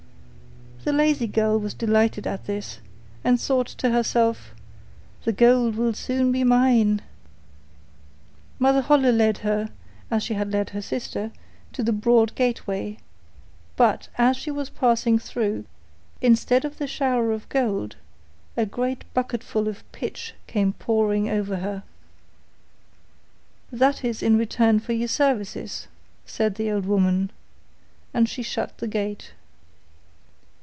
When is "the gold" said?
5.23-5.75